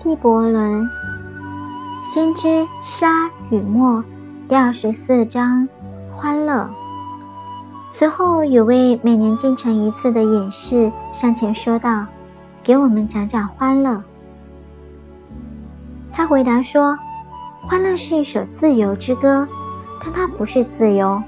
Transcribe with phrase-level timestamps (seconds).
[0.00, 0.84] 纪伯伦
[2.04, 3.98] 《先知沙与墨》
[4.48, 5.68] 第二十四章：
[6.16, 6.70] 欢乐。
[7.90, 12.06] 随后，有位每年进城一次的隐士上前说道
[12.62, 14.04] ：“给我们讲讲欢乐。”
[16.14, 16.96] 他回答说
[17.66, 19.48] ：“欢乐是一首自由之歌，
[20.00, 21.20] 但它不是自由；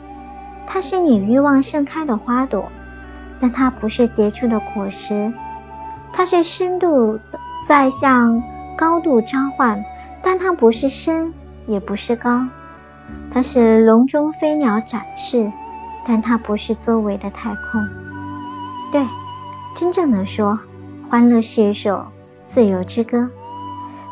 [0.64, 2.70] 它是你欲望盛开的花朵，
[3.40, 5.32] 但它不是结出的果实；
[6.12, 7.18] 它是深度
[7.66, 8.40] 在向
[8.80, 9.84] 高度召唤，
[10.22, 11.34] 但它不是深，
[11.66, 12.48] 也不是高；
[13.30, 15.52] 它是笼中飞鸟展翅，
[16.06, 17.86] 但它不是周围的太空。
[18.90, 19.06] 对，
[19.76, 20.58] 真正的说，
[21.10, 22.02] 欢乐是一首
[22.46, 23.28] 自由之歌。”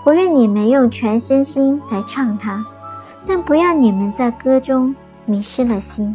[0.04, 2.62] 我愿你们用全身心来唱它，
[3.26, 6.14] 但不要你们在歌中迷失了心。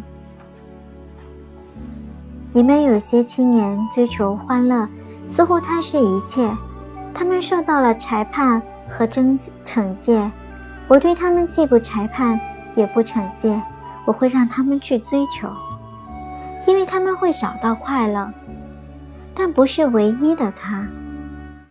[2.52, 4.88] 你们有些青年追求欢乐，
[5.26, 6.56] 似乎它是一切。
[7.14, 10.30] 他们受到了裁判和惩惩戒，
[10.88, 12.38] 我对他们既不裁判
[12.74, 13.62] 也不惩戒，
[14.04, 15.48] 我会让他们去追求，
[16.66, 18.32] 因为他们会找到快乐，
[19.32, 20.86] 但不是唯一的他。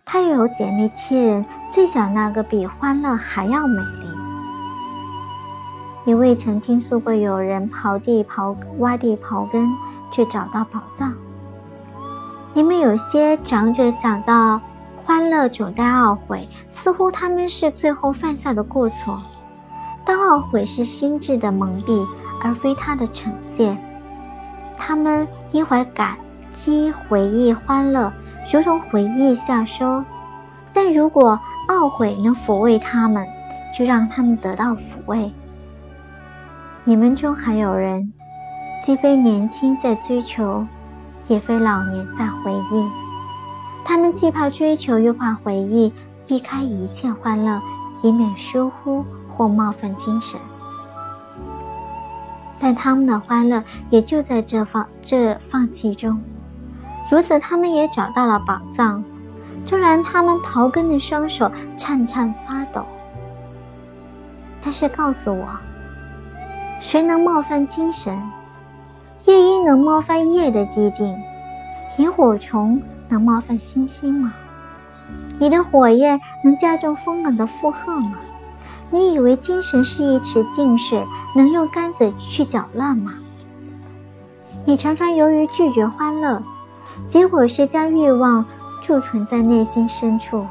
[0.06, 4.08] 他有姐妹七人，最小那个比欢乐还要美丽。
[6.06, 9.70] 你未曾听说过有人刨地刨挖地刨根，
[10.12, 11.14] 却找到宝藏。
[12.54, 14.62] 你们有些长者想到
[15.06, 19.22] 欢乐总带懊悔，似乎他们是最后犯下的过错。
[20.06, 22.06] 但懊悔是心智的蒙蔽，
[22.42, 23.78] 而非他的惩戒。
[24.78, 26.18] 他们因怀感
[26.56, 28.12] 激回忆欢乐。
[28.52, 30.04] 如同回忆下收，
[30.74, 33.26] 但如果懊悔能抚慰他们，
[33.74, 35.34] 就让他们得到抚慰。
[36.84, 38.12] 你们中还有人，
[38.86, 40.68] 既非年轻在追求，
[41.28, 43.03] 也非老年在回忆。
[43.86, 45.92] 他们既怕追求，又怕回忆，
[46.26, 47.62] 避开一切欢乐，
[48.02, 49.04] 以免疏忽
[49.36, 50.40] 或冒犯精神。
[52.60, 56.22] 但他们的欢乐也就在这放这放弃中。
[57.12, 59.04] 如此，他们也找到了宝藏。
[59.66, 62.86] 纵然，他们刨根的双手颤颤发抖。
[64.62, 65.46] 但是，告诉我，
[66.80, 68.18] 谁能冒犯精神？
[69.26, 71.18] 夜莺能冒犯夜的寂静？
[71.98, 72.82] 萤火虫
[73.14, 74.34] 能冒犯星星吗？
[75.38, 78.18] 你的火焰能加重风冷的负荷吗？
[78.90, 83.14] 你以为精神是一池静水，能用杆子去搅乱吗？
[84.66, 86.42] 你常常由于拒绝欢乐。
[87.08, 88.46] 结果是将欲望
[88.82, 90.46] 贮存在内心深处。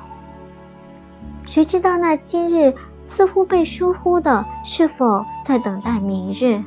[1.47, 2.75] 谁知道那今日
[3.09, 6.63] 似乎被疏忽的，是否在等待明日？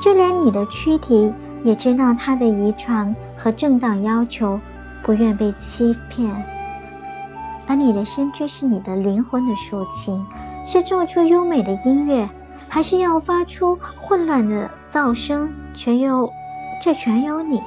[0.00, 1.32] 就连你的躯体
[1.64, 4.60] 也知道它的遗传和正当要求，
[5.02, 6.30] 不愿被欺骗。
[7.66, 10.24] 而你的身躯是你的灵魂的抒情，
[10.64, 12.28] 是做出优美的音乐，
[12.68, 15.48] 还是要发出混乱的噪声？
[15.74, 16.30] 全由
[16.82, 17.64] 这全由你了。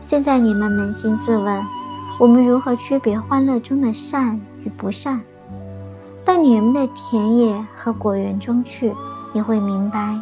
[0.00, 1.66] 现在你们扪心自问：
[2.18, 5.20] 我们如何区别欢乐中的善与不善？
[6.24, 8.94] 到你们的田野和果园中去，
[9.32, 10.20] 你会明白，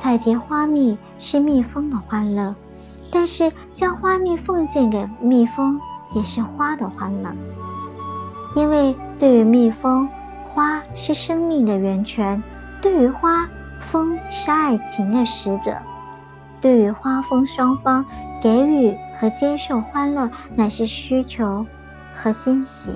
[0.00, 2.54] 采集花蜜是蜜蜂的欢乐，
[3.12, 5.80] 但是将花蜜奉献给蜜蜂
[6.12, 7.32] 也是花的欢乐。
[8.56, 10.08] 因为对于蜜蜂，
[10.48, 12.42] 花是生命的源泉；
[12.80, 13.48] 对于花，
[13.80, 15.74] 蜂是爱情的使者；
[16.60, 18.04] 对于花蜂双方。
[18.42, 21.66] 给予和接受欢乐乃是需求
[22.16, 22.88] 和欣喜。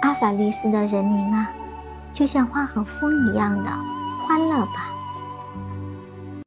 [0.00, 1.50] 阿法利斯的人民啊，
[2.14, 3.68] 就像花和风一样的
[4.26, 4.88] 欢乐吧。